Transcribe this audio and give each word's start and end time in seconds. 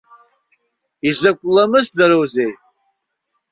Изакә 1.09 1.45
ламысдароузеи! 1.53 2.51